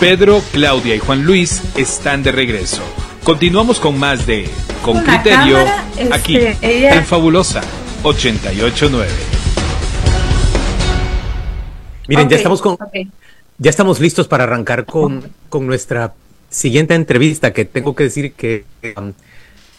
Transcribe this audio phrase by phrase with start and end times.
[0.00, 2.82] Pedro, Claudia y Juan Luis están de regreso.
[3.24, 4.46] Continuamos con más de
[4.82, 5.58] Con Criterio
[5.96, 7.62] este, aquí en Fabulosa
[8.02, 9.10] 889.
[12.08, 12.76] Miren, ya estamos con
[13.58, 16.12] ya estamos listos para arrancar con, con nuestra
[16.50, 18.66] siguiente entrevista que tengo que decir que
[18.98, 19.14] um,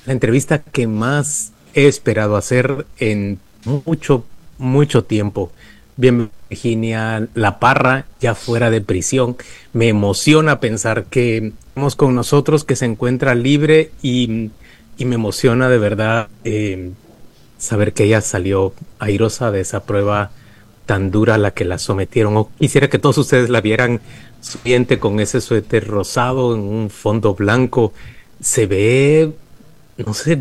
[0.08, 4.26] la entrevista que más he esperado hacer en mucho
[4.58, 5.52] mucho tiempo.
[5.98, 9.36] Bien, Virginia La Parra, ya fuera de prisión.
[9.74, 14.52] Me emociona pensar que estamos con nosotros, que se encuentra libre y,
[15.00, 16.92] me emociona de verdad eh,
[17.58, 20.30] saber que ella salió airosa de esa prueba
[20.86, 22.46] tan dura a la que la sometieron.
[22.60, 24.00] quisiera que todos ustedes la vieran
[24.40, 27.92] subiente con ese suéter rosado en un fondo blanco.
[28.40, 29.34] Se ve,
[29.98, 30.40] no sé,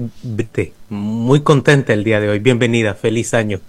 [0.91, 2.41] muy contenta el día de hoy.
[2.41, 3.61] Bienvenida, feliz año.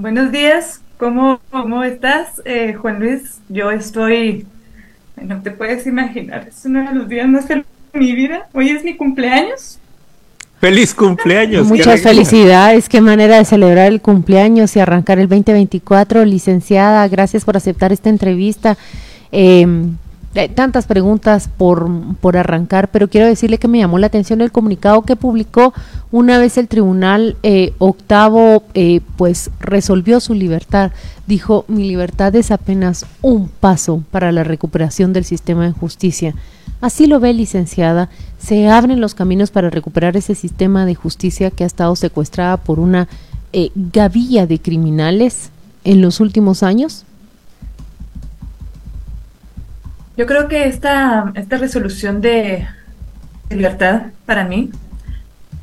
[0.00, 3.40] Buenos días, ¿cómo, cómo estás, eh, Juan Luis?
[3.48, 4.46] Yo estoy,
[5.20, 8.46] no te puedes imaginar, es uno de los días más felices de mi vida.
[8.52, 9.80] Hoy es mi cumpleaños.
[10.60, 11.66] ¡Feliz cumpleaños!
[11.66, 16.24] Muchas felicidades, qué manera de celebrar el cumpleaños y arrancar el 2024.
[16.24, 18.78] Licenciada, gracias por aceptar esta entrevista.
[19.32, 19.66] Eh,
[20.46, 25.02] tantas preguntas por, por arrancar, pero quiero decirle que me llamó la atención el comunicado
[25.02, 25.74] que publicó
[26.12, 30.92] una vez el tribunal eh, octavo, eh, pues resolvió su libertad.
[31.26, 36.34] Dijo, mi libertad es apenas un paso para la recuperación del sistema de justicia.
[36.80, 38.08] Así lo ve, licenciada.
[38.38, 42.78] ¿Se abren los caminos para recuperar ese sistema de justicia que ha estado secuestrada por
[42.78, 43.08] una
[43.52, 45.50] eh, gavilla de criminales
[45.82, 47.04] en los últimos años?
[50.18, 52.66] Yo creo que esta, esta resolución de,
[53.50, 54.72] libertad para mí,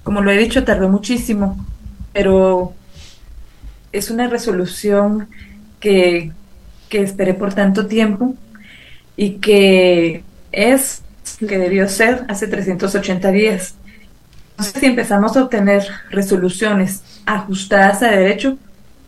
[0.01, 1.63] como lo he dicho, tardó muchísimo,
[2.13, 2.73] pero
[3.91, 5.27] es una resolución
[5.81, 6.31] que,
[6.87, 8.33] que esperé por tanto tiempo
[9.17, 11.03] y que es
[11.37, 13.75] que debió ser hace 380 días.
[14.51, 18.57] Entonces, si empezamos a obtener resoluciones ajustadas a derecho,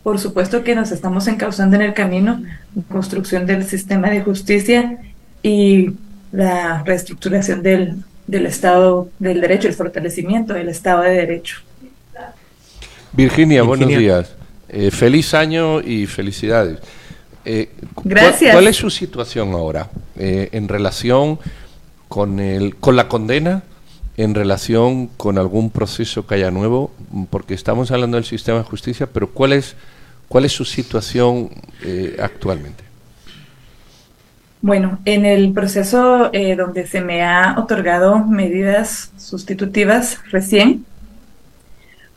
[0.02, 2.42] por supuesto que nos estamos encauzando en el camino,
[2.90, 4.98] construcción del sistema de justicia
[5.42, 5.90] y
[6.32, 11.60] la reestructuración del, del Estado del Derecho, el fortalecimiento del Estado de Derecho.
[13.12, 14.34] Virginia, buenos días.
[14.68, 16.78] Eh, feliz año y felicidades.
[17.44, 17.70] Eh,
[18.04, 18.52] Gracias.
[18.52, 21.38] ¿cuál, es su situación ahora eh, en relación
[22.08, 23.62] con, el, con la condena,
[24.18, 26.92] en relación con algún proceso que haya nuevo?
[27.30, 29.74] Porque estamos hablando del sistema de justicia, pero ¿cuál es,
[30.28, 31.50] cuál es su situación
[32.20, 32.87] actualmente?
[34.60, 40.84] Bueno, en el proceso eh, donde se me ha otorgado medidas sustitutivas recién,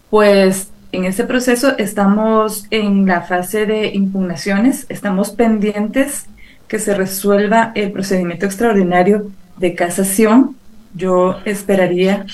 [0.10, 6.26] pues en ese proceso estamos en la fase de impugnaciones, estamos pendientes
[6.68, 10.56] que se resuelva el procedimiento extraordinario de casación.
[10.96, 12.26] Yo esperaría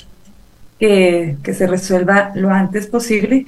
[0.80, 3.46] que, que se resuelva lo antes posible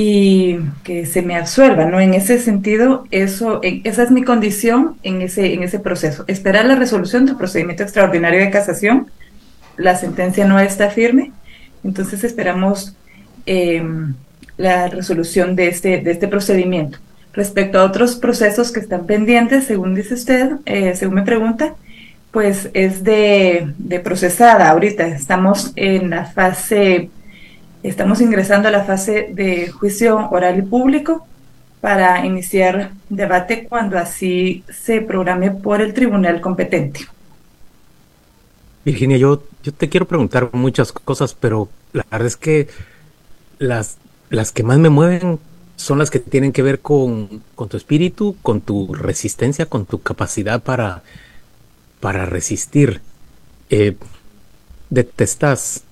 [0.00, 1.98] y que se me absuelva, ¿no?
[1.98, 6.22] En ese sentido, eso, esa es mi condición en ese, en ese proceso.
[6.28, 9.10] Esperar la resolución del procedimiento extraordinario de casación.
[9.76, 11.32] La sentencia no está firme,
[11.82, 12.94] entonces esperamos
[13.44, 14.14] em,
[14.56, 16.98] la resolución de este, de este procedimiento.
[17.32, 21.74] Respecto a otros procesos que están pendientes, según dice usted, eh, según me pregunta,
[22.30, 24.70] pues es de, de procesada.
[24.70, 27.10] Ahorita estamos en la fase
[27.82, 31.26] Estamos ingresando a la fase de juicio oral y público
[31.80, 37.06] para iniciar debate cuando así se programe por el tribunal competente.
[38.84, 42.68] Virginia, yo, yo te quiero preguntar muchas cosas, pero la verdad es que
[43.58, 43.98] las,
[44.30, 45.38] las que más me mueven
[45.76, 50.62] son las que tienen que ver con, tu espíritu, con tu resistencia, con tu capacidad
[50.62, 51.02] para,
[52.00, 53.00] para resistir.
[53.70, 53.96] Eh,
[54.90, 55.84] detestas,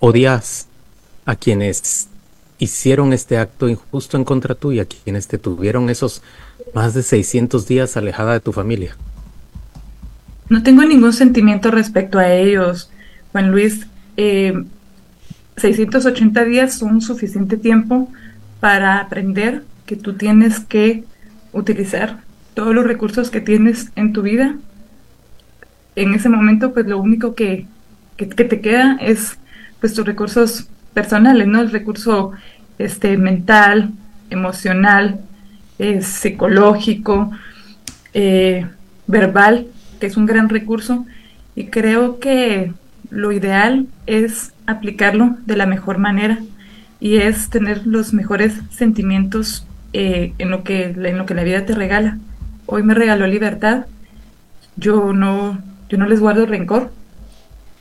[0.00, 0.66] odias,
[1.30, 2.08] a quienes
[2.58, 6.24] hicieron este acto injusto en contra tuya, quienes te tuvieron esos
[6.74, 8.96] más de 600 días alejada de tu familia?
[10.48, 12.90] No tengo ningún sentimiento respecto a ellos,
[13.30, 13.86] Juan Luis.
[14.16, 18.10] 680 eh, días son suficiente tiempo
[18.58, 21.04] para aprender que tú tienes que
[21.52, 22.24] utilizar
[22.54, 24.56] todos los recursos que tienes en tu vida.
[25.94, 27.68] En ese momento, pues lo único que,
[28.16, 29.38] que, que te queda es
[29.80, 31.60] pues tus recursos personales, ¿no?
[31.60, 32.32] El recurso
[32.78, 33.90] este, mental,
[34.30, 35.20] emocional,
[35.78, 37.30] eh, psicológico,
[38.14, 38.66] eh,
[39.06, 39.66] verbal,
[40.00, 41.06] que es un gran recurso.
[41.54, 42.72] Y creo que
[43.10, 46.38] lo ideal es aplicarlo de la mejor manera
[47.00, 51.66] y es tener los mejores sentimientos eh, en, lo que, en lo que la vida
[51.66, 52.18] te regala.
[52.66, 53.86] Hoy me regaló libertad
[54.80, 55.58] yo no,
[55.88, 56.90] yo no les guardo rencor.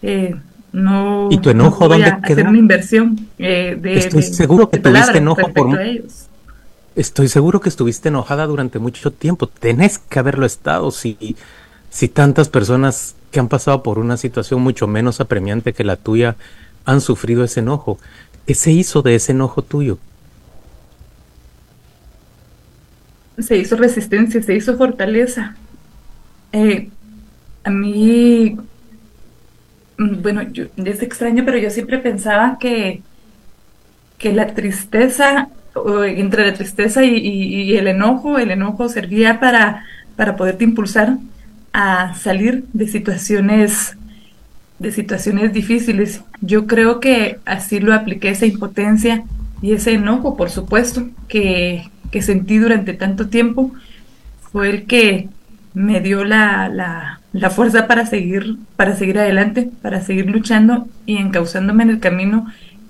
[0.02, 0.36] Eh,
[0.71, 4.77] no, ¿Y tu enojo voy dónde a hacer una inversión eh, de, Estoy seguro que
[4.77, 6.27] tuviste enojo por ellos.
[6.95, 9.48] Estoy seguro que estuviste enojada durante mucho tiempo.
[9.48, 11.36] Tenés que haberlo estado si,
[11.89, 16.36] si tantas personas que han pasado por una situación mucho menos apremiante que la tuya
[16.86, 17.98] han sufrido ese enojo.
[18.45, 19.98] ¿Qué se hizo de ese enojo tuyo?
[23.38, 25.56] Se hizo resistencia, se hizo fortaleza.
[26.51, 26.89] Eh,
[27.63, 28.57] a mí
[30.00, 33.01] bueno, yo, es extraño, pero yo siempre pensaba que,
[34.18, 35.50] que la tristeza,
[36.16, 39.86] entre la tristeza y, el enojo, el enojo servía para,
[40.16, 41.18] para poderte impulsar
[41.74, 43.96] a salir de situaciones
[44.80, 46.22] de situaciones difíciles.
[46.40, 49.25] Yo creo que así lo apliqué esa impotencia
[49.62, 53.74] y ese enojo, por supuesto, que, que sentí durante tanto tiempo,
[54.54, 55.28] fue el que
[55.74, 61.18] me dio la, la, la fuerza para seguir, para seguir adelante, para seguir luchando y
[61.18, 62.48] encauzándome en el camino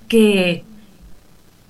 [0.08, 0.64] que,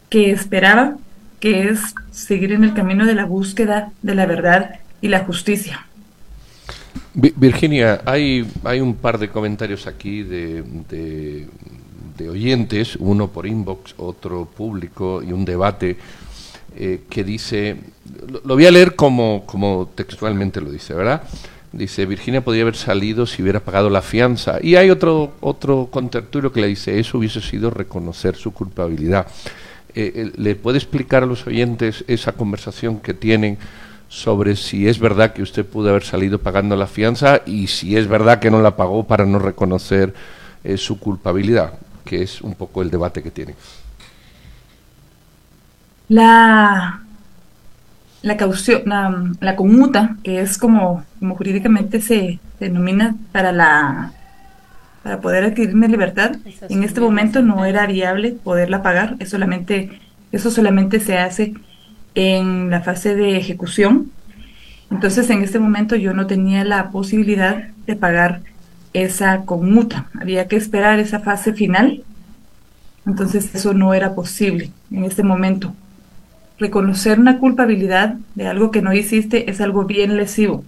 [0.10, 0.98] que esperaba,
[1.40, 1.80] que es
[2.12, 5.86] seguir en el camino de la búsqueda de la verdad y la justicia.
[7.14, 14.46] Virginia, hay, hay un par de comentarios aquí de, de, oyentes, uno por inbox, otro
[14.46, 15.98] público y un debate
[16.76, 17.78] eh, que dice,
[18.28, 21.24] lo, lo, voy a leer como, como textualmente lo dice, ¿verdad?
[21.72, 24.58] Dice, Virginia podría haber salido si hubiera pagado la fianza.
[24.62, 29.28] Y hay otro, otro contertulio que le dice, eso hubiese sido reconocer su culpabilidad.
[29.94, 33.58] Eh, eh, ¿Le puede explicar a los oyentes esa conversación que tienen
[34.08, 38.08] sobre si es verdad que usted pudo haber salido pagando la fianza y si es
[38.08, 40.16] verdad que no la pagó para no reconocer
[40.64, 41.74] eh, su culpabilidad?
[42.04, 43.56] Que es un poco el debate que tienen.
[46.08, 47.04] La
[48.22, 48.84] la caución,
[49.40, 54.14] la, conmuta, que es como, como jurídicamente se denomina para la
[55.04, 56.36] para poder adquirir mi libertad,
[56.68, 59.98] en este momento no era viable poderla pagar, es solamente,
[60.34, 61.54] eso solamente se hace
[62.16, 64.12] en la fase de ejecución.
[64.92, 68.42] Entonces en este momento yo no tenía la posibilidad de pagar
[68.92, 72.04] esa conmuta, había que esperar esa fase final.
[73.06, 75.74] Entonces eso no era posible en este momento
[76.60, 80.64] reconocer una culpabilidad de algo que no hiciste es algo bien lesivo.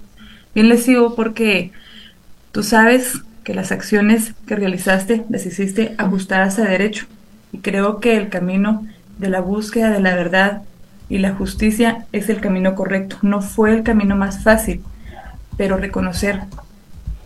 [0.55, 1.71] Bien lesivo porque
[2.51, 7.05] tú sabes que las acciones que realizaste las hiciste ajustadas a derecho.
[7.51, 10.61] Y creo que el camino de la búsqueda de la verdad
[11.09, 13.17] y la justicia es el camino correcto.
[13.21, 14.81] No fue el camino más fácil,
[15.57, 16.41] pero reconocer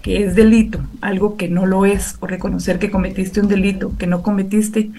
[0.02, 4.08] que es delito, algo que no lo es, o reconocer que cometiste un delito que
[4.08, 4.92] no cometiste,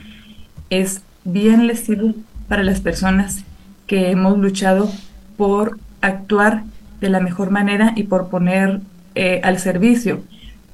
[0.69, 2.13] es bien lesivo
[2.49, 3.45] para las personas
[3.87, 4.91] que hemos luchado
[5.37, 6.65] por actuar
[7.01, 8.81] de la mejor manera y por poner
[9.15, 10.23] eh, al servicio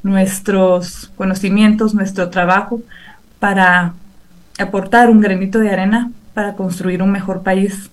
[0.03, 2.83] nuestros conocimientos, nuestro trabajo
[3.39, 3.95] para
[4.59, 7.91] aportar un granito de arena para construir un mejor país.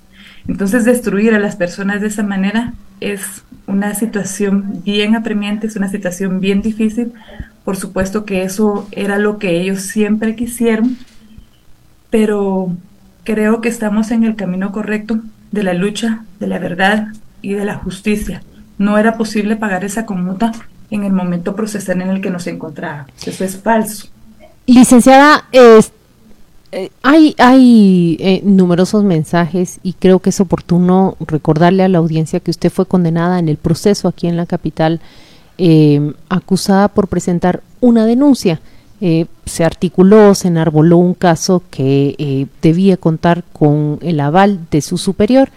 [0.47, 5.89] Entonces destruir a las personas de esa manera es una situación bien apremiante, es una
[5.89, 7.13] situación bien difícil.
[7.63, 10.97] Por supuesto que eso era lo que ellos siempre quisieron,
[12.09, 12.75] pero
[13.29, 15.19] creo que estamos en el camino correcto
[15.51, 17.09] de la lucha, de la verdad
[17.43, 18.41] y de la justicia.
[18.79, 20.51] No era posible pagar esa conmuta
[20.89, 23.11] en el momento procesal en el que nos encontrábamos.
[23.23, 24.07] Eso es falso.
[24.65, 31.99] Licenciada, eh, hay, hay eh, numerosos mensajes y creo que es oportuno recordarle a la
[31.99, 35.01] audiencia que usted fue condenada en el proceso aquí en la capital,
[35.59, 38.59] eh, acusada por presentar una denuncia.
[39.01, 44.81] Eh, se articuló, se enarboló un caso que eh, debía contar con el aval de
[44.81, 45.49] su superior.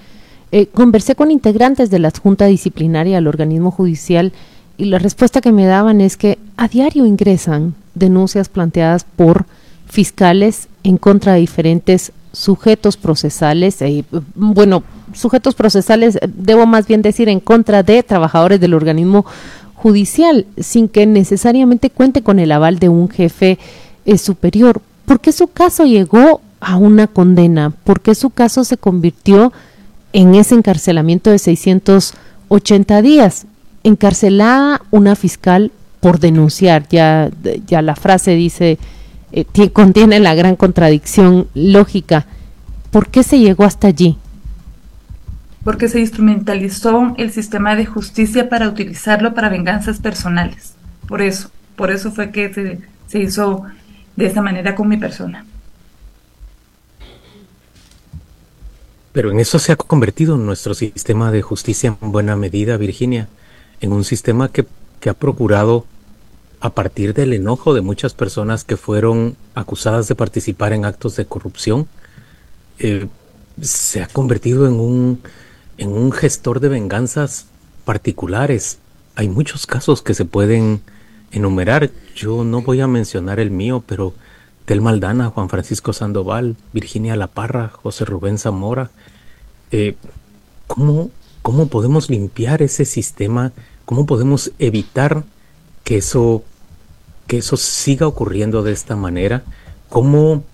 [0.53, 4.33] Eh, conversé con integrantes de la Junta Disciplinaria del organismo judicial
[4.79, 9.47] y la respuesta que me daban es que a diario ingresan denuncias planteadas por
[9.87, 13.79] fiscales en contra de diferentes sujetos procesales,
[14.35, 19.62] bueno, sujetos procesales, debo más bien decir, en contra de trabajadores del organismo judicial
[20.59, 23.59] sin que necesariamente cuente con el aval de un jefe
[24.05, 24.81] eh, superior.
[25.07, 27.71] ¿Por qué su caso llegó a una condena?
[27.85, 29.53] ¿Por qué su caso se convirtió
[30.13, 33.47] en ese encarcelamiento de 680 días?
[33.83, 37.31] Encarcelada una fiscal por denunciar, ya,
[37.67, 38.79] ya la frase dice,
[39.33, 42.27] eh, contiene la gran contradicción lógica.
[42.91, 44.17] ¿Por qué se llegó hasta allí?
[45.65, 50.75] Porque se instrumentalizó el sistema de justicia para utilizarlo para venganzas personales.
[51.07, 52.53] Por eso, por eso fue que
[53.09, 53.65] se, hizo
[54.17, 55.45] de esa manera con mi persona.
[59.13, 63.29] Pero en eso se ha convertido nuestro sistema de justicia en buena medida, Virginia,
[63.81, 64.67] en un sistema que
[65.03, 65.85] que ha procurado,
[66.61, 71.27] a partir del enojo de muchas personas que fueron acusadas de participar en actos de
[71.27, 71.89] corrupción,
[72.79, 73.09] eh,
[73.61, 75.21] se ha convertido en un,
[75.83, 77.47] en un gestor de venganzas
[77.85, 78.79] particulares.
[79.17, 80.81] Hay muchos casos que se pueden
[81.33, 81.91] enumerar.
[82.15, 84.15] Yo no voy a mencionar el mío, pero
[84.65, 88.93] Tel Maldana, Juan Francisco Sandoval, Virginia La Parra, José Rubén Zamora.
[89.73, 89.97] Eh,
[90.69, 91.11] ¿cómo,
[91.43, 93.51] ¿Cómo podemos limpiar ese sistema?
[93.85, 95.25] ¿Cómo podemos evitar
[95.83, 96.45] que eso,
[97.27, 99.43] que eso siga ocurriendo de esta manera?
[99.89, 100.45] ¿Cómo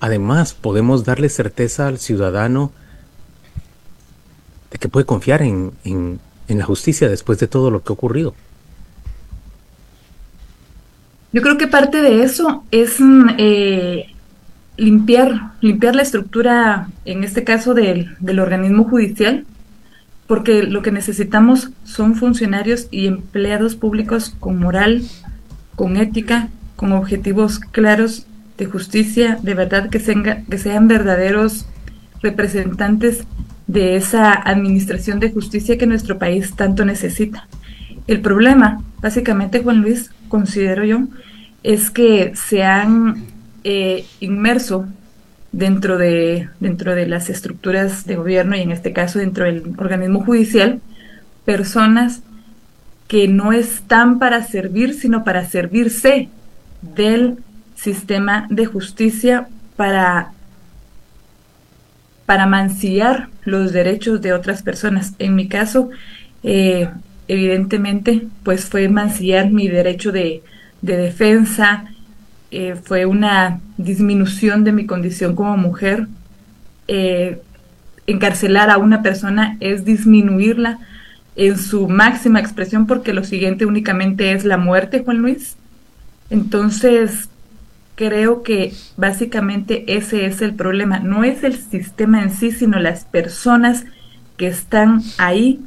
[0.00, 2.72] además podemos darle certeza al ciudadano
[4.70, 8.34] de que puede confiar en, en la justicia después de todo lo que ha ocurrido?
[11.32, 14.06] Yo creo que parte de eso es mm, eh,
[14.76, 19.44] limpiar, limpiar la estructura, en este caso del, del organismo judicial,
[20.26, 25.02] porque lo que necesitamos son funcionarios y empleados públicos con moral,
[25.76, 28.26] con ética, con objetivos claros
[28.58, 29.98] de justicia, de verdad que,
[30.48, 31.66] que sean verdaderos
[32.22, 33.24] representantes
[33.70, 37.46] de esa administración de justicia que nuestro país tanto necesita.
[38.08, 41.04] El problema, básicamente, Juan Luis, considero yo,
[41.62, 43.26] es que se han
[43.62, 44.88] eh, inmerso
[45.52, 50.24] dentro de, dentro de las estructuras de gobierno y en este caso dentro del organismo
[50.24, 50.80] judicial,
[51.44, 52.22] personas
[53.06, 56.28] que no están para servir, sino para servirse
[56.82, 57.38] del
[57.76, 59.46] sistema de justicia
[59.76, 60.32] para,
[62.30, 65.14] para mancillar los derechos de otras personas.
[65.18, 65.90] En mi caso,
[66.44, 66.88] eh,
[67.26, 70.44] evidentemente, pues fue mancillar mi derecho de,
[70.80, 71.86] de defensa,
[72.52, 76.06] eh, fue una disminución de mi condición como mujer.
[76.86, 77.42] Eh,
[78.06, 80.78] encarcelar a una persona es disminuirla
[81.34, 85.56] en su máxima expresión porque lo siguiente únicamente es la muerte, Juan Luis.
[86.30, 87.28] Entonces,
[88.00, 91.00] creo que básicamente ese es el problema.
[91.00, 93.84] No es el sistema en sí, sino las personas
[94.38, 95.60] que están ahí,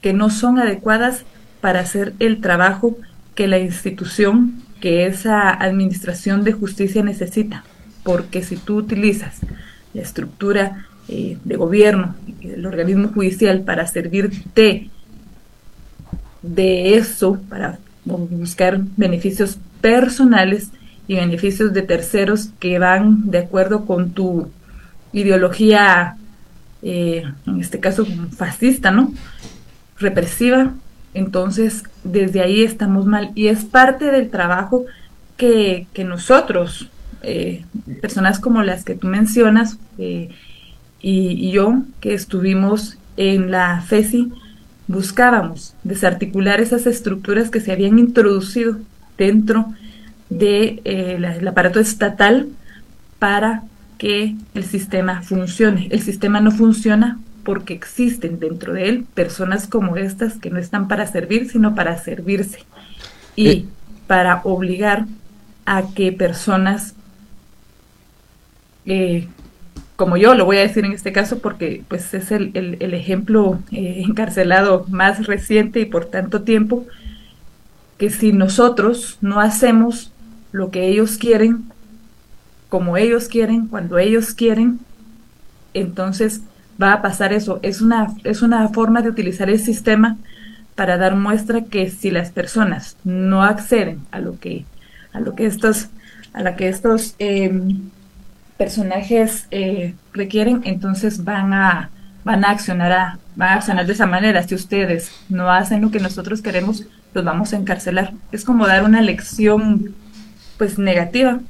[0.00, 1.24] que no son adecuadas
[1.60, 2.98] para hacer el trabajo
[3.36, 7.62] que la institución, que esa administración de justicia necesita.
[8.02, 9.38] Porque si tú utilizas
[9.92, 14.90] la estructura eh, de gobierno, el organismo judicial para servirte
[16.42, 20.70] de eso, para buscar beneficios personales
[21.06, 24.48] y beneficios de terceros que van de acuerdo con tu
[25.12, 26.16] ideología,
[26.82, 29.12] eh, en este caso fascista, ¿no?
[29.98, 30.72] Represiva,
[31.12, 34.86] entonces, desde ahí estamos mal y es parte del trabajo
[35.36, 36.88] que, nosotros,
[37.22, 37.66] eh,
[38.00, 40.30] personas como las que tú mencionas eh,
[41.02, 44.32] y, yo, que estuvimos en la FESI,
[44.88, 48.78] buscábamos desarticular esas estructuras que se habían introducido
[49.18, 49.72] dentro
[50.28, 52.48] del de, eh, aparato estatal
[53.18, 53.62] para
[53.98, 55.88] que el sistema funcione.
[55.90, 60.88] El sistema no funciona porque existen dentro de él personas como estas que no están
[60.88, 62.60] para servir, sino para servirse
[63.36, 63.64] y eh.
[64.06, 65.06] para obligar
[65.66, 66.94] a que personas
[68.86, 69.28] eh,
[69.96, 74.02] como yo, lo voy a decir en este caso porque pues es el, ejemplo eh,
[74.04, 76.84] encarcelado más reciente y por tanto tiempo,
[77.98, 80.12] que si nosotros no hacemos
[80.52, 81.64] lo que ellos quieren,
[82.68, 84.80] como ellos quieren, cuando ellos quieren,
[85.74, 86.42] entonces
[86.80, 87.60] va a pasar eso.
[87.62, 90.16] Es una, es una forma de utilizar el sistema
[90.74, 94.64] para dar muestra que si las personas no acceden a lo que,
[95.12, 95.88] a lo que estos,
[96.32, 97.90] a la que estos em,
[98.56, 101.90] personajes eh, requieren, entonces van a,
[102.24, 104.42] van a accionar a, van a accionar de esa manera.
[104.42, 108.12] Si ustedes no hacen lo que nosotros queremos, los vamos a encarcelar.
[108.32, 109.94] Es como dar una lección
[110.58, 111.40] pues negativa,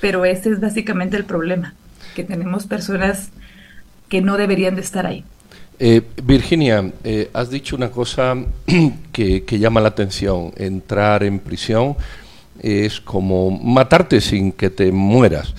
[0.00, 1.74] pero ese es básicamente el problema,
[2.14, 3.30] que tenemos personas
[4.08, 5.24] que no deberían de estar ahí.
[5.78, 8.36] Eh, Virginia, eh, has dicho una cosa
[9.12, 10.52] que, llama la atención.
[10.56, 11.96] Entrar en prisión
[12.60, 15.54] es como matarte sin que te mueras.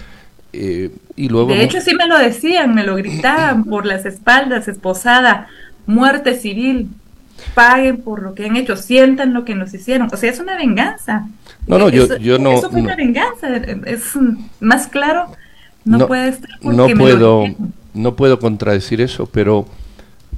[0.54, 4.68] Eh, y luego de hecho, sí me lo decían, me lo gritaban por las espaldas,
[4.68, 5.48] esposada,
[5.88, 6.90] muerte civil,
[7.54, 10.08] paguen por lo que han hecho, sientan lo que nos hicieron.
[10.12, 11.28] O sea, es una venganza.
[11.68, 12.54] No, no, yo, yo no.
[12.54, 13.56] Eso fue una venganza.
[13.86, 14.18] Es
[14.60, 15.32] más claro,
[15.86, 16.50] no, puede estar.
[16.62, 17.46] No puedo
[17.94, 19.66] no puedo contradecir eso, pero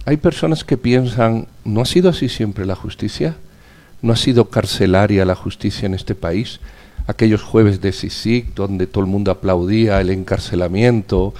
[0.05, 3.35] hay personas que piensan, ¿no ha sido así siempre la justicia?
[4.01, 6.59] ¿No ha sido carcelaria la justicia en este país?
[7.07, 11.33] Aquellos jueves de CICIC donde todo el mundo aplaudía el encarcelamiento,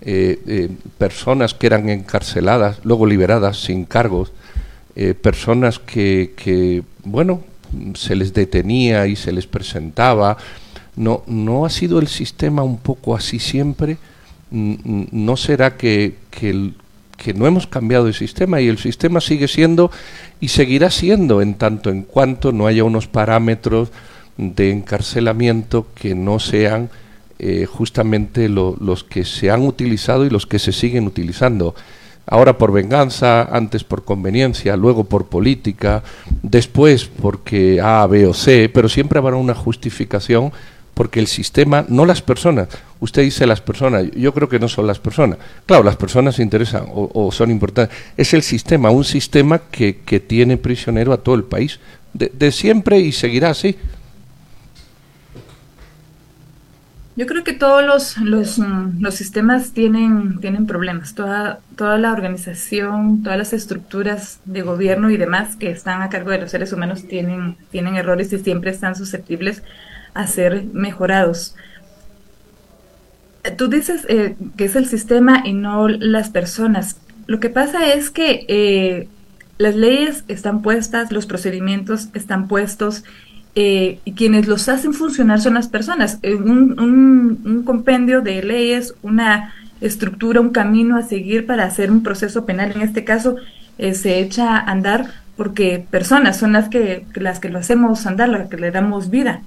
[0.00, 4.32] eh, eh, personas que eran encarceladas, luego liberadas sin cargos.
[5.00, 7.44] Eh, personas que, que, bueno,
[7.94, 10.36] se les detenía y se les presentaba.
[10.96, 13.96] ¿No, ¿No ha sido el sistema un poco así siempre?
[14.50, 16.72] ¿No será que, que,
[17.32, 19.92] no hemos cambiado de sistema y el sistema sigue siendo
[20.40, 23.90] y seguirá siendo en tanto en cuanto no haya unos parámetros
[24.36, 26.90] de encarcelamiento que no sean
[27.38, 31.76] eh, justamente los que se han utilizado y los que se siguen utilizando.
[32.30, 36.02] Ahora por venganza, antes por conveniencia, luego por política,
[36.42, 40.52] después porque A, B o C, pero siempre habrá una justificación
[40.92, 42.68] porque el sistema, no las personas,
[43.00, 46.86] usted dice las personas, yo creo que no son las personas, claro, las personas interesan
[46.92, 51.44] o, son importantes, es el sistema, un sistema que, que tiene prisionero a todo el
[51.44, 51.78] país,
[52.12, 53.76] de siempre y seguirá así.
[57.18, 61.16] Yo creo que todos los, los, mm, los, sistemas tienen, tienen problemas.
[61.16, 66.30] Toda, toda la organización, todas las estructuras de gobierno y demás que están a cargo
[66.30, 69.64] de los seres humanos tienen, tienen errores y siempre están susceptibles
[70.14, 71.56] a ser mejorados.
[73.56, 77.00] Tú dices eh, que es el sistema y no las personas.
[77.26, 79.08] Lo que pasa es que eh,
[79.58, 83.02] las leyes están puestas, los procedimientos están puestos
[83.60, 86.20] eh, y quienes los hacen funcionar son las personas.
[86.22, 86.78] Eh, un,
[87.44, 92.70] un, compendio de leyes, una estructura, un camino a seguir para hacer un proceso penal,
[92.70, 93.34] en este caso,
[93.78, 98.28] eh, se echa a andar porque personas son las que, las que lo hacemos andar,
[98.28, 99.42] las que le damos vida.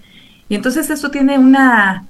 [0.50, 2.04] Y entonces esto tiene una,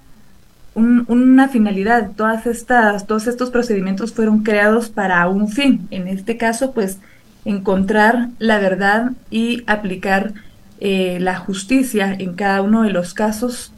[0.73, 2.13] una finalidad.
[2.15, 5.87] Todas estas, todos estos procedimientos fueron creados para un fin.
[5.91, 6.97] En este caso, pues,
[7.45, 10.33] encontrar la verdad y aplicar
[10.83, 13.71] eh, la justicia en cada uno de los casos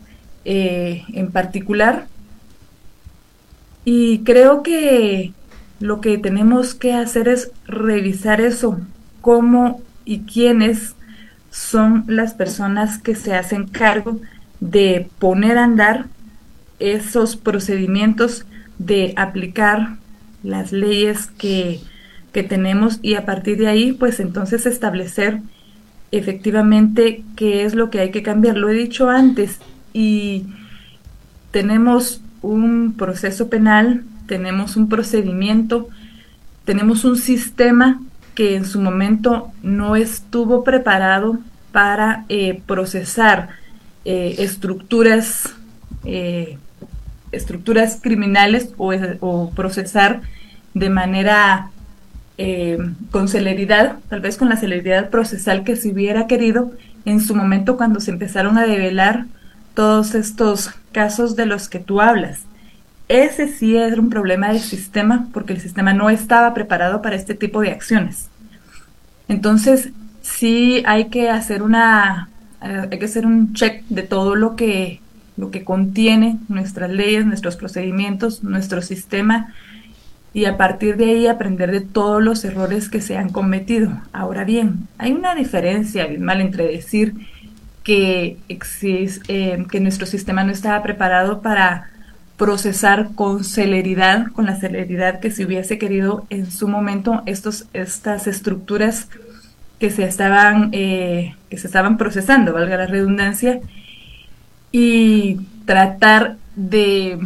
[0.46, 2.08] eh, en particular.
[3.84, 5.34] Y creo que
[5.82, 8.80] lo que tenemos que hacer es revisar eso,
[9.20, 10.96] cómo y quiénes
[11.52, 14.22] son las personas que se hacen cargo
[14.62, 16.06] de poner a andar
[16.80, 18.46] esos procedimientos,
[18.80, 19.98] de aplicar
[20.42, 21.82] las leyes que,
[22.32, 25.42] que tenemos y a partir de ahí, pues entonces establecer
[26.18, 28.58] efectivamente qué es lo que hay que cambiar.
[28.58, 29.60] Lo he dicho antes
[29.94, 30.46] y
[31.52, 35.90] tenemos un proceso penal, tenemos un procedimiento,
[36.66, 38.02] tenemos un sistema
[38.36, 41.40] que en su momento no estuvo preparado
[41.72, 43.50] para eh, procesar
[44.06, 45.54] eh, estructuras
[46.06, 46.58] eh,
[47.32, 50.22] estructuras criminales o, o, procesar
[50.74, 51.72] de manera
[52.38, 52.78] eh,
[53.12, 56.72] con celeridad, tal vez con la celeridad procesal que se hubiera querido
[57.06, 59.26] en su momento cuando se empezaron a develar
[59.74, 62.42] todos estos casos de los que tú hablas.
[63.10, 67.36] Ese sí era un problema del sistema porque el sistema no estaba preparado para este
[67.36, 68.30] tipo de acciones.
[69.28, 69.92] Entonces,
[70.22, 72.30] sí hay que hacer una
[72.62, 75.02] eh, hay que hacer un check de todo lo que
[75.36, 79.54] lo que contiene nuestras leyes, nuestros procedimientos, nuestro sistema
[80.34, 84.02] y a partir de ahí aprender de todos los errores que se han cometido.
[84.12, 87.14] Ahora bien, hay una diferencia abismal entre decir
[87.84, 91.92] que, eh, que nuestro sistema no estaba preparado para
[92.38, 98.26] procesar con celeridad, con la celeridad que se hubiese querido en su momento estos, estas
[98.26, 99.10] estructuras
[99.80, 103.60] que se estaban, eh, que se estaban procesando, valga la redundancia,
[104.72, 107.20] y tratar de,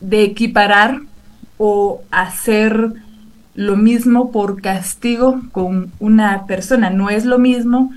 [0.00, 1.02] de equiparar
[1.64, 2.92] o hacer
[3.54, 6.90] lo mismo por castigo con una persona.
[6.90, 7.92] No es lo mismo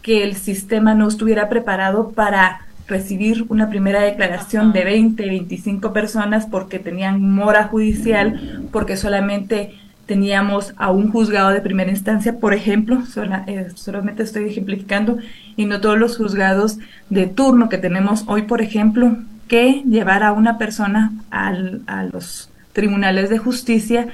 [0.00, 6.46] que el sistema no estuviera preparado para recibir una primera declaración de 20, 25 personas
[6.46, 9.74] porque tenían mora judicial, porque solamente
[10.06, 13.02] teníamos a un juzgado de primera instancia, por ejemplo,
[13.46, 15.18] eh, solamente estoy ejemplificando,
[15.54, 16.78] y no todos los juzgados
[17.10, 22.51] de turno que tenemos hoy, por ejemplo, que llevar a una persona al, a los
[22.72, 24.08] tribunales de justicia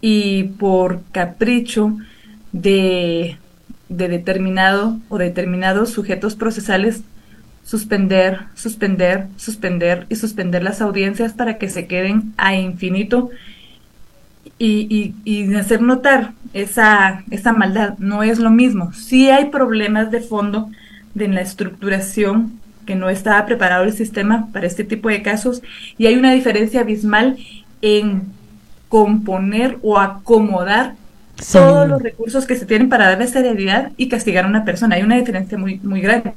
[0.00, 1.96] y por capricho
[2.52, 3.36] de,
[3.88, 7.02] de determinado o determinados sujetos procesales
[7.64, 13.30] suspender, suspender, suspender y suspender las audiencias para que se queden a infinito
[14.58, 17.98] y, y, hacer notar esa, esa maldad.
[17.98, 18.92] No es lo mismo.
[18.92, 20.70] Sí hay problemas de fondo
[21.14, 25.62] de la estructuración que no estaba preparado el sistema para este tipo de casos
[25.98, 27.38] y hay una diferencia abismal
[27.82, 28.22] en
[28.88, 30.94] componer o acomodar
[31.52, 34.96] todos los recursos que se tienen para darle seriedad y castigar a una persona.
[34.96, 36.32] Hay una diferencia muy, muy grande.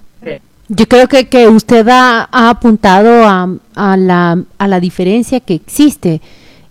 [0.67, 6.21] Yo creo que, que usted ha, apuntado a, a, la, a la diferencia que existe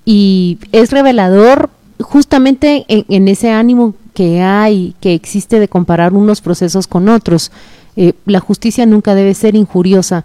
[0.04, 6.86] y es revelador justamente en, ese ánimo que hay, que existe de comparar unos procesos
[6.86, 7.52] con otros.
[7.96, 10.24] Eh, la justicia nunca debe ser injuriosa.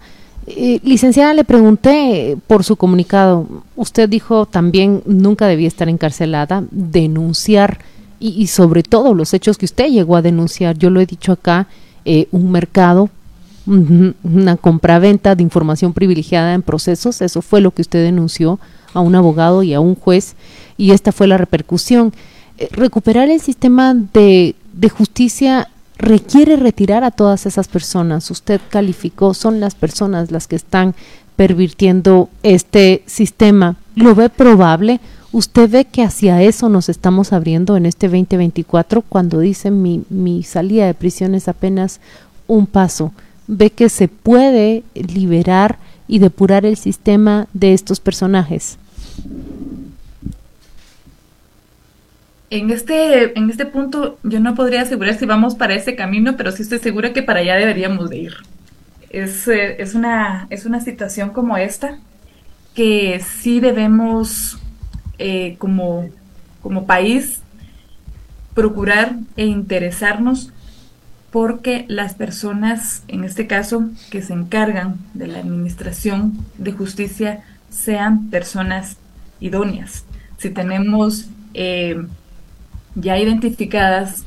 [0.56, 3.46] Eh, licenciada, le pregunté por su comunicado.
[3.76, 7.78] Usted dijo también nunca debía estar encarcelada, denunciar
[8.18, 10.76] y, sobre todo los hechos que usted llegó a denunciar.
[10.76, 11.68] Yo lo he dicho acá,
[12.04, 13.10] eh, un mercado,
[13.66, 17.22] una compraventa de información privilegiada en procesos.
[17.22, 18.58] Eso fue lo que usted denunció
[18.92, 20.34] a un abogado y a un juez
[20.76, 22.12] y esta fue la repercusión.
[22.72, 25.68] recuperar el sistema de, de justicia
[26.00, 28.30] requiere retirar a todas esas personas.
[28.30, 30.94] Usted calificó, son las personas las que están
[31.36, 33.76] pervirtiendo este sistema.
[33.94, 35.00] ¿Lo ve probable?
[35.32, 40.42] ¿Usted ve que hacia eso nos estamos abriendo en este 2024 cuando dice mi, mi
[40.42, 42.00] salida de prisión es apenas
[42.48, 43.12] un paso?
[43.46, 48.76] ¿Ve que se puede liberar y depurar el sistema de estos personajes?
[52.50, 56.50] En este, en este punto yo no podría asegurar si vamos para ese camino, pero
[56.50, 58.34] sí estoy segura que para allá deberíamos de ir.
[59.10, 61.98] Es, eh, es, una, es una situación como esta
[62.74, 64.58] que sí debemos
[65.18, 66.08] eh, como,
[66.60, 67.40] como país
[68.54, 70.52] procurar e interesarnos
[71.30, 78.28] porque las personas, en este caso, que se encargan de la administración de justicia, sean
[78.30, 78.96] personas
[79.38, 80.04] idóneas.
[80.38, 82.04] Si tenemos eh,
[82.94, 84.24] ya identificadas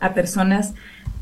[0.00, 0.74] a personas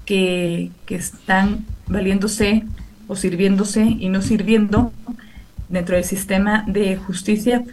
[0.04, 2.64] que, están valiéndose
[3.08, 4.92] o sirviéndose y no sirviendo
[5.70, 7.64] dentro del sistema de justicia,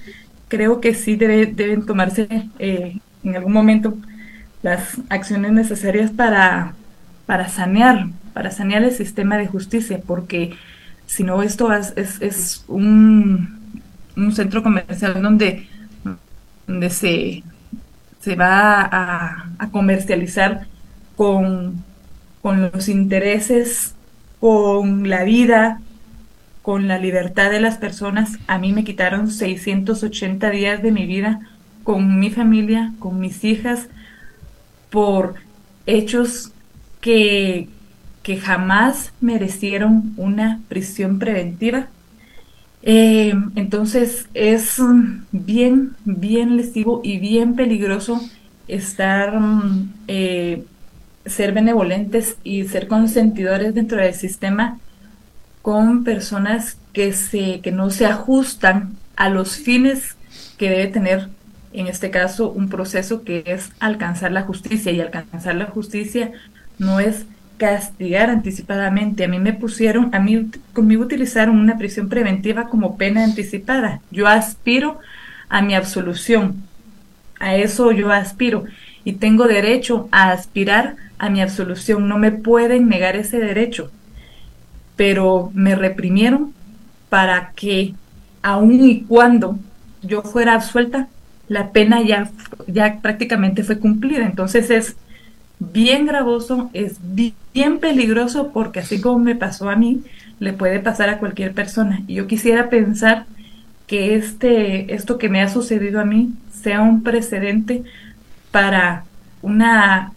[0.47, 2.27] creo que sí deben tomarse
[2.59, 3.97] eh, en algún momento
[4.61, 6.75] las acciones necesarias para,
[7.25, 10.53] para sanear, para sanear el sistema de justicia, porque
[11.05, 13.59] si no esto es, es, un,
[14.15, 15.67] un, centro comercial donde,
[16.67, 17.43] donde se,
[18.19, 20.67] se va a, comercializar
[21.15, 21.83] con,
[22.43, 23.95] los intereses,
[24.39, 25.81] con la vida,
[26.61, 28.37] con la libertad de las personas.
[28.47, 31.39] A mí me quitaron 680 días de mi vida
[31.83, 33.87] con mi familia, con mis hijas,
[34.89, 35.35] por
[35.85, 36.51] hechos
[37.01, 37.69] que,
[38.23, 41.87] que jamás merecieron una prisión preventiva
[42.81, 44.81] eh, entonces es
[45.31, 48.21] bien, bien lesivo y bien peligroso
[48.67, 49.37] estar,
[50.07, 50.63] eh,
[51.25, 54.79] ser benevolentes y ser consentidores dentro del sistema
[55.61, 60.15] con personas que, se, que no se ajustan a los fines
[60.57, 61.29] que debe tener,
[61.73, 64.91] en este caso, un proceso que es alcanzar la justicia.
[64.91, 66.31] Y alcanzar la justicia
[66.77, 67.25] no es
[67.59, 69.23] castigar anticipadamente.
[69.23, 74.01] A mí me pusieron, a mí conmigo utilizaron una prisión preventiva como pena anticipada.
[74.09, 74.97] Yo aspiro
[75.49, 76.63] a mi absolución.
[77.39, 78.63] A eso yo aspiro
[79.03, 82.07] y tengo derecho a aspirar a mi absolución.
[82.07, 83.91] No me pueden negar ese derecho.
[84.95, 86.53] Pero me reprimieron
[87.09, 87.93] para que
[88.41, 89.59] aun y cuando
[90.01, 91.07] yo fuera absuelta,
[91.47, 92.29] la pena ya,
[92.67, 94.25] ya prácticamente fue cumplida.
[94.25, 94.95] Entonces es
[95.59, 96.97] bien gravoso, es
[97.53, 100.03] bien peligroso porque así como me pasó a mí,
[100.39, 102.01] le puede pasar a cualquier persona.
[102.07, 103.25] Y yo quisiera pensar
[103.87, 107.83] que este, esto que me ha sucedido a mí sea un precedente
[108.51, 109.03] para
[109.41, 110.13] una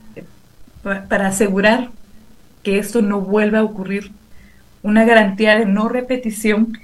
[0.83, 1.91] para asegurar
[2.63, 4.11] que esto no vuelva a ocurrir,
[4.83, 6.79] una garantía de no repetición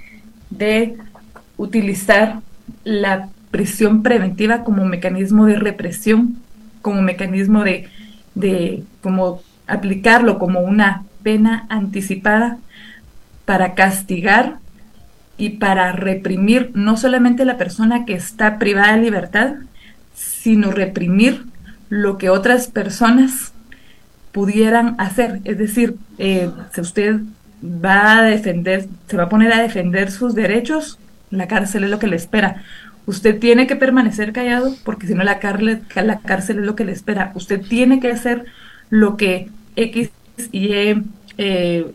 [0.49, 0.97] de
[1.57, 2.39] utilizar
[2.83, 6.37] la prisión preventiva como mecanismo de represión,
[6.81, 7.89] como mecanismo de
[8.39, 12.57] de como aplicarlo como una pena anticipada
[13.45, 14.57] para castigar
[15.37, 19.55] y para reprimir no solamente la persona que está privada de libertad,
[20.13, 21.45] sino reprimir
[21.89, 23.53] lo que otras personas
[24.31, 25.39] pudieran hacer.
[25.45, 27.21] Es decir, eh, si usted
[27.63, 30.99] va a defender, se va a poner a defender sus derechos,
[31.31, 32.63] la cárcel es lo que le espera.
[33.09, 36.85] Usted tiene que permanecer callado porque si no la, cárcel, la cárcel es lo que
[36.85, 37.31] le espera.
[37.33, 38.45] Usted tiene que hacer
[38.91, 40.11] lo que X
[40.51, 41.03] y Y
[41.39, 41.91] eh,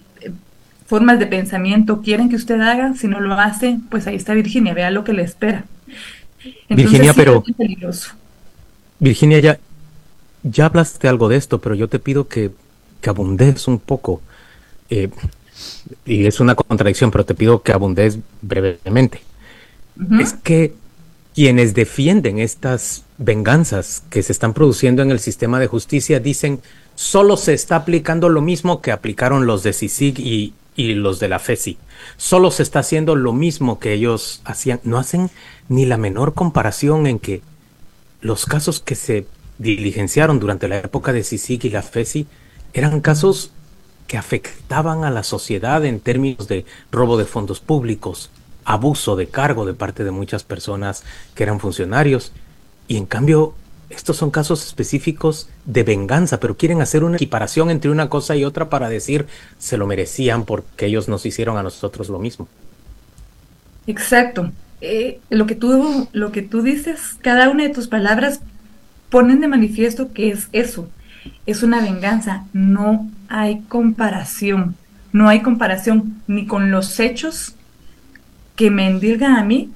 [0.87, 2.95] formas de pensamiento quieren que usted haga.
[2.95, 5.67] Si no lo hace, pues ahí está Virginia, vea lo que le espera.
[6.69, 7.45] Virginia, pero...
[8.99, 9.61] Virginia, ya,
[10.43, 12.51] ya hablaste algo de esto, pero yo te pido que,
[13.01, 14.21] que abundes un poco.
[14.91, 15.11] Eh,
[16.07, 19.21] y es una contradicción, pero te pido que abundes brevemente.
[20.19, 20.75] Es que
[21.35, 26.61] quienes defienden estas venganzas que se están produciendo en el sistema de justicia dicen
[26.95, 31.39] solo se está aplicando lo mismo que aplicaron los de CICIG y, los de la
[31.39, 31.77] FESI.
[32.17, 34.81] Solo se está haciendo lo mismo que ellos hacían.
[34.83, 35.31] No hacen
[35.69, 37.43] ni la menor comparación en que
[38.21, 39.27] los casos que se
[39.59, 42.27] diligenciaron durante la época de CICIG y la FESI
[42.73, 43.51] eran casos
[44.07, 48.31] que afectaban a la sociedad en términos de robo de fondos públicos,
[48.65, 52.33] abuso de cargo de parte de muchas personas que eran funcionarios.
[52.89, 53.55] Y en cambio,
[53.91, 58.45] estos son casos específicos de venganza, pero quieren hacer una equiparación entre una cosa y
[58.45, 59.27] otra para decir
[59.59, 62.49] se lo merecían porque ellos nos hicieron a nosotros lo mismo.
[63.87, 64.51] Exacto.
[64.81, 68.41] Eh, lo, que tú, lo que tú dices, cada una de tus palabras
[69.09, 70.89] ponen de manifiesto que es eso,
[71.47, 72.45] es una venganza.
[72.53, 74.75] No hay comparación,
[75.13, 77.55] no hay comparación ni con los hechos
[78.57, 79.71] que me endilgan a mí,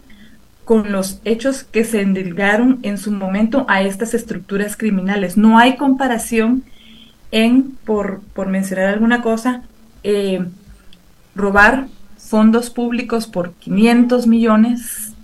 [0.64, 5.38] con los hechos que se endilgaron en su momento a estas estructuras criminales.
[5.38, 6.62] No hay comparación
[7.31, 9.62] en, por, por mencionar alguna cosa,
[10.03, 10.45] eh,
[11.35, 11.88] robar
[12.19, 15.14] fondos públicos por 500 millones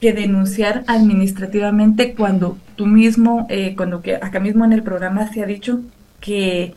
[0.00, 5.42] que denunciar administrativamente cuando tú mismo, eh, cuando que acá mismo en el programa se
[5.42, 5.80] ha dicho
[6.20, 6.74] que,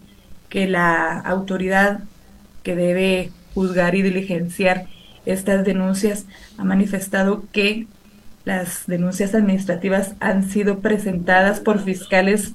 [0.49, 2.01] que la autoridad
[2.63, 4.87] que debe juzgar y diligenciar
[5.25, 6.25] estas denuncias
[6.57, 7.87] ha manifestado que
[8.45, 12.53] las denuncias administrativas han sido presentadas por fiscales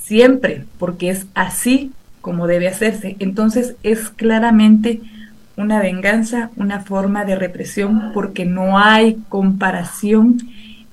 [0.00, 3.16] siempre, porque es así como debe hacerse.
[3.18, 5.00] Entonces es claramente
[5.56, 10.38] una venganza, una forma de represión, porque no hay comparación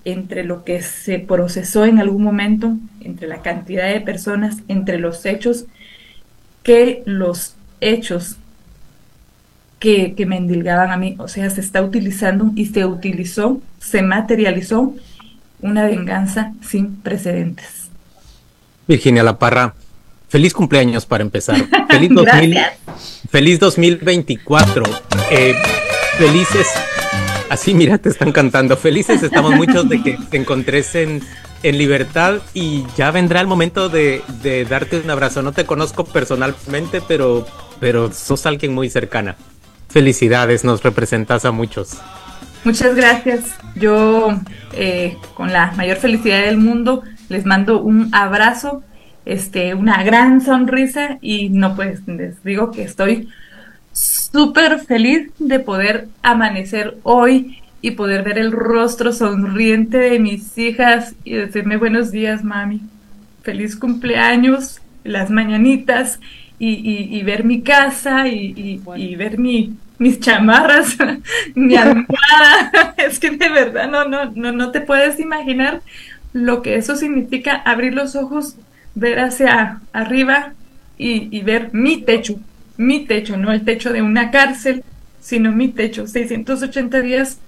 [0.05, 5.25] entre lo que se procesó en algún momento, entre la cantidad de personas, entre los
[5.25, 5.65] hechos,
[6.63, 8.37] que los hechos
[9.83, 11.15] que, que me endilgaban a mí.
[11.19, 14.95] O sea, se está utilizando y se utilizó, se materializó
[15.59, 17.89] una venganza sin precedentes.
[18.87, 19.73] Virginia La Parra,
[20.29, 21.57] Feliz cumpleaños para empezar.
[21.89, 22.09] Feliz,
[23.29, 24.83] feliz 2024.
[25.29, 25.53] Eh,
[26.17, 26.67] felices.
[27.49, 28.75] Así, mira, te están cantando.
[28.75, 31.21] Felices estamos muchos de que te encontres en,
[31.61, 35.43] en libertad y ya vendrá el momento de, de, darte un abrazo.
[35.43, 37.45] No te conozco personalmente, pero,
[37.79, 39.35] pero sos alguien muy cercana.
[39.93, 42.01] Felicidades, nos representas a muchos.
[42.63, 43.55] Muchas gracias.
[43.75, 44.31] Yo,
[44.73, 48.83] eh, con la mayor felicidad del mundo, les mando un abrazo
[49.25, 53.29] este, una gran sonrisa y no pues les digo que estoy
[53.91, 61.15] súper feliz de poder amanecer hoy y poder ver el rostro sonriente de mis hijas
[61.23, 62.81] y decirme buenos días mami,
[63.43, 66.19] feliz cumpleaños, las mañanitas
[66.59, 70.97] y, ver mi casa y, ver mi, mis chamarras,
[71.55, 75.81] mi almohada, es que de verdad no, no, no, no te puedes imaginar
[76.33, 78.57] lo que eso significa abrir los ojos
[78.95, 80.53] ver hacia arriba
[80.97, 82.39] y, ver mi techo,
[82.77, 84.83] mi techo, no el techo de una cárcel,
[85.19, 86.07] sino mi techo.
[86.07, 87.39] 680 días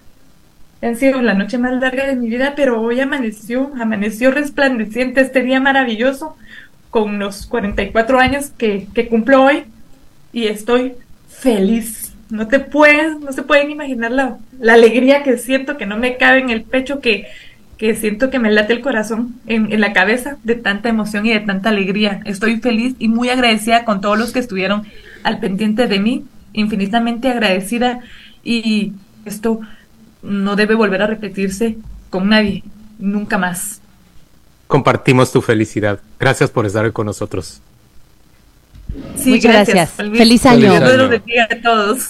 [0.82, 5.42] han sido la noche más larga de mi vida, pero hoy amaneció, amaneció resplandeciente este
[5.42, 6.36] día maravilloso
[6.90, 9.64] con los 44 años que, que cumplo hoy
[10.34, 10.94] y estoy
[11.30, 12.05] feliz.
[12.30, 16.18] No te puedes, no se pueden imaginar la, la alegría que siento, que no me
[16.18, 17.28] cabe en el pecho, que,
[17.78, 21.42] que siento que me late el corazón en, la cabeza de tanta emoción y de
[21.42, 22.22] tanta alegría.
[22.26, 24.84] Estoy feliz y muy agradecida con todos los que estuvieron
[25.24, 28.00] al pendiente de mí, infinitamente agradecida
[28.44, 28.94] y
[29.26, 29.60] esto
[30.22, 31.78] no debe volver a repetirse
[32.10, 32.64] con nadie,
[32.98, 33.82] nunca más.
[34.68, 36.00] Compartimos tu felicidad.
[36.20, 37.62] Gracias por estar con nosotros.
[39.18, 39.92] Sí, Muchas gracias.
[39.92, 40.74] Feliz año.
[40.74, 41.46] Feliz año.
[41.50, 42.10] a todos.